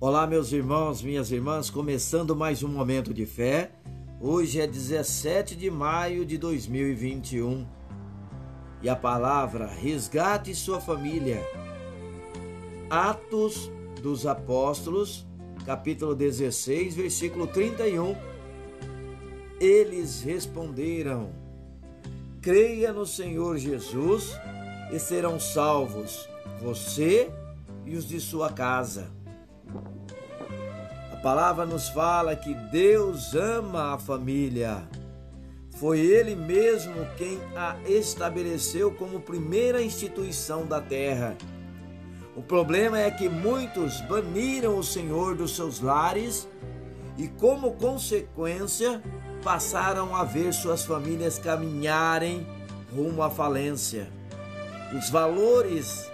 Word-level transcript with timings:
Olá, 0.00 0.28
meus 0.28 0.52
irmãos, 0.52 1.02
minhas 1.02 1.32
irmãs, 1.32 1.70
começando 1.70 2.36
mais 2.36 2.62
um 2.62 2.68
momento 2.68 3.12
de 3.12 3.26
fé. 3.26 3.72
Hoje 4.20 4.60
é 4.60 4.66
17 4.66 5.56
de 5.56 5.68
maio 5.72 6.24
de 6.24 6.38
2021 6.38 7.66
e 8.80 8.88
a 8.88 8.94
palavra 8.94 9.66
resgate 9.66 10.54
sua 10.54 10.80
família. 10.80 11.44
Atos 12.88 13.72
dos 14.00 14.24
Apóstolos, 14.24 15.26
capítulo 15.66 16.14
16, 16.14 16.94
versículo 16.94 17.48
31. 17.48 18.14
Eles 19.58 20.22
responderam: 20.22 21.30
Creia 22.40 22.92
no 22.92 23.04
Senhor 23.04 23.58
Jesus 23.58 24.30
e 24.92 24.98
serão 25.00 25.40
salvos 25.40 26.28
você 26.62 27.28
e 27.84 27.96
os 27.96 28.06
de 28.06 28.20
sua 28.20 28.52
casa. 28.52 29.17
A 31.18 31.20
palavra 31.20 31.66
nos 31.66 31.88
fala 31.88 32.36
que 32.36 32.54
Deus 32.54 33.34
ama 33.34 33.92
a 33.92 33.98
família. 33.98 34.88
Foi 35.76 35.98
Ele 35.98 36.36
mesmo 36.36 36.94
quem 37.16 37.40
a 37.56 37.74
estabeleceu 37.88 38.92
como 38.92 39.18
primeira 39.18 39.82
instituição 39.82 40.64
da 40.64 40.80
terra. 40.80 41.36
O 42.36 42.40
problema 42.40 43.00
é 43.00 43.10
que 43.10 43.28
muitos 43.28 44.00
baniram 44.02 44.78
o 44.78 44.84
Senhor 44.84 45.34
dos 45.34 45.56
seus 45.56 45.80
lares 45.80 46.48
e, 47.16 47.26
como 47.26 47.72
consequência, 47.72 49.02
passaram 49.42 50.14
a 50.14 50.22
ver 50.22 50.54
suas 50.54 50.84
famílias 50.84 51.36
caminharem 51.36 52.46
rumo 52.94 53.24
à 53.24 53.28
falência. 53.28 54.08
Os 54.96 55.10
valores 55.10 56.08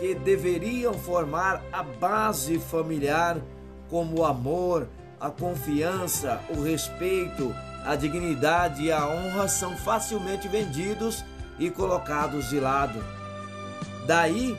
que 0.00 0.16
deveriam 0.16 0.94
formar 0.94 1.62
a 1.72 1.84
base 1.84 2.58
familiar, 2.58 3.40
como 3.90 4.20
o 4.20 4.24
amor, 4.24 4.88
a 5.20 5.30
confiança, 5.30 6.40
o 6.50 6.62
respeito, 6.62 7.54
a 7.84 7.96
dignidade 7.96 8.84
e 8.84 8.92
a 8.92 9.06
honra, 9.06 9.48
são 9.48 9.76
facilmente 9.76 10.48
vendidos 10.48 11.24
e 11.58 11.70
colocados 11.70 12.50
de 12.50 12.60
lado. 12.60 13.02
Daí 14.06 14.58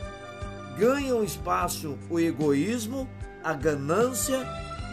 ganham 0.77 1.23
espaço 1.23 1.97
o 2.09 2.19
egoísmo, 2.19 3.07
a 3.43 3.53
ganância 3.53 4.45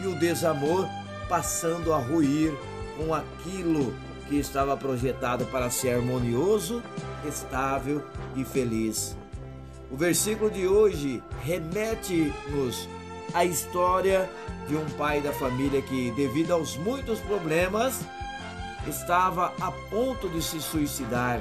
e 0.03 0.07
o 0.07 0.15
desamor, 0.15 0.89
passando 1.29 1.93
a 1.93 1.99
ruir 1.99 2.53
com 2.97 3.13
aquilo 3.13 3.95
que 4.29 4.37
estava 4.37 4.77
projetado 4.77 5.45
para 5.47 5.71
ser 5.71 5.95
harmonioso, 5.95 6.83
estável 7.27 8.03
e 8.35 8.45
feliz. 8.45 9.17
O 9.91 9.97
versículo 9.97 10.51
de 10.51 10.67
hoje 10.67 11.23
remete-nos 11.43 12.89
à 13.35 13.45
história 13.45 14.31
de 14.69 14.77
um 14.77 14.85
pai 14.91 15.21
da 15.21 15.33
família 15.33 15.81
que, 15.83 16.11
devido 16.13 16.53
aos 16.53 16.77
muitos 16.77 17.21
problemas, 17.21 18.01
estava 18.87 19.53
a 19.61 19.71
ponto 19.71 20.29
de 20.29 20.43
se 20.43 20.61
suicidar. 20.61 21.41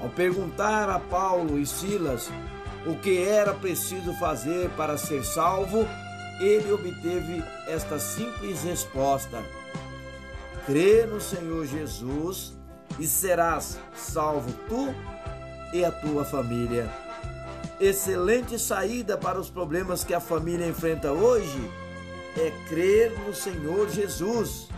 Ao 0.00 0.08
perguntar 0.08 0.88
a 0.88 0.98
Paulo 0.98 1.58
e 1.58 1.66
Silas 1.66 2.30
o 2.86 2.94
que 2.96 3.22
era 3.22 3.52
preciso 3.52 4.12
fazer 4.14 4.70
para 4.70 4.96
ser 4.96 5.24
salvo, 5.24 5.86
ele 6.40 6.70
obteve 6.72 7.42
esta 7.66 7.98
simples 7.98 8.62
resposta: 8.62 9.42
Crê 10.66 11.06
no 11.06 11.20
Senhor 11.20 11.66
Jesus 11.66 12.56
e 12.98 13.06
serás 13.06 13.78
salvo 13.94 14.52
tu 14.68 14.94
e 15.72 15.84
a 15.84 15.90
tua 15.90 16.24
família. 16.24 17.05
Excelente 17.80 18.58
saída 18.58 19.18
para 19.18 19.38
os 19.38 19.50
problemas 19.50 20.02
que 20.02 20.14
a 20.14 20.20
família 20.20 20.66
enfrenta 20.66 21.12
hoje 21.12 21.70
é 22.36 22.50
crer 22.68 23.12
no 23.26 23.34
Senhor 23.34 23.88
Jesus. 23.90 24.68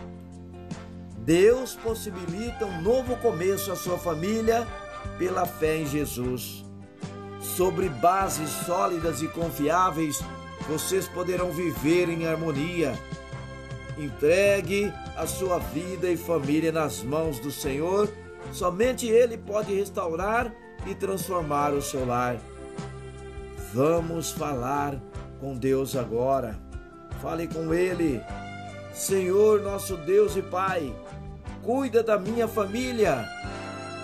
Deus 1.19 1.75
possibilita 1.77 2.65
um 2.65 2.83
novo 2.83 3.17
começo 3.17 3.71
à 3.71 3.77
sua 3.77 3.99
família 3.99 4.67
pela 5.19 5.47
fé 5.47 5.77
em 5.77 5.87
Jesus. 5.87 6.65
Sobre 7.41 7.89
bases 7.89 8.51
sólidas 8.67 9.23
e 9.23 9.29
confiáveis, 9.29 10.21
vocês 10.69 11.07
poderão 11.09 11.51
viver 11.53 12.09
em 12.09 12.27
harmonia 12.27 12.95
Entregue 13.99 14.93
a 15.17 15.27
sua 15.27 15.59
vida 15.59 16.09
e 16.09 16.17
família 16.17 16.71
nas 16.71 17.03
mãos 17.03 17.41
do 17.41 17.51
Senhor. 17.51 18.09
Somente 18.53 19.09
Ele 19.09 19.37
pode 19.37 19.75
restaurar 19.75 20.55
e 20.87 20.95
transformar 20.95 21.73
o 21.73 21.83
seu 21.83 22.07
lar. 22.07 22.39
Vamos 23.73 24.31
falar 24.31 24.99
com 25.41 25.55
Deus 25.55 25.95
agora. 25.95 26.59
Fale 27.21 27.47
com 27.47 27.75
Ele. 27.75 28.21
Senhor, 28.95 29.61
nosso 29.61 29.97
Deus 29.99 30.37
e 30.37 30.43
Pai, 30.43 30.95
cuida 31.63 32.03
da 32.03 32.19
minha 32.19 32.49
família. 32.49 33.29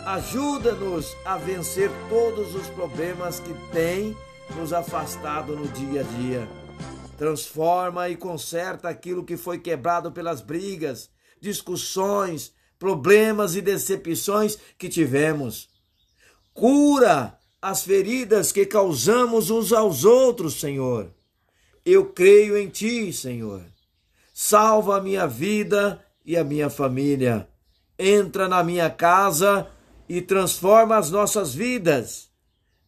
Ajuda-nos 0.04 1.16
a 1.24 1.38
vencer 1.38 1.90
todos 2.10 2.54
os 2.54 2.68
problemas 2.68 3.40
que 3.40 3.54
têm 3.72 4.14
nos 4.54 4.72
afastado 4.72 5.56
no 5.56 5.66
dia 5.68 6.02
a 6.02 6.04
dia. 6.04 6.48
Transforma 7.16 8.08
e 8.10 8.16
conserta 8.16 8.88
aquilo 8.90 9.24
que 9.24 9.36
foi 9.36 9.58
quebrado 9.58 10.12
pelas 10.12 10.42
brigas, 10.42 11.08
discussões, 11.40 12.52
problemas 12.78 13.56
e 13.56 13.62
decepções 13.62 14.58
que 14.76 14.90
tivemos. 14.90 15.70
Cura 16.52 17.38
as 17.64 17.82
feridas 17.82 18.52
que 18.52 18.66
causamos 18.66 19.50
uns 19.50 19.72
aos 19.72 20.04
outros, 20.04 20.60
Senhor. 20.60 21.10
Eu 21.82 22.04
creio 22.04 22.58
em 22.58 22.68
Ti, 22.68 23.10
Senhor. 23.10 23.62
Salva 24.34 24.98
a 24.98 25.00
minha 25.00 25.26
vida 25.26 26.04
e 26.26 26.36
a 26.36 26.44
minha 26.44 26.68
família. 26.68 27.48
Entra 27.98 28.48
na 28.48 28.62
minha 28.62 28.90
casa 28.90 29.66
e 30.06 30.20
transforma 30.20 30.98
as 30.98 31.10
nossas 31.10 31.54
vidas. 31.54 32.28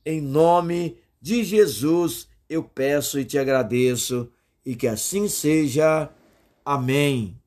Em 0.04 0.20
nome 0.20 0.98
de 1.22 1.42
Jesus 1.42 2.28
eu 2.46 2.62
peço 2.62 3.18
e 3.18 3.24
te 3.24 3.38
agradeço, 3.38 4.30
e 4.64 4.76
que 4.76 4.86
assim 4.86 5.26
seja. 5.26 6.10
Amém. 6.62 7.40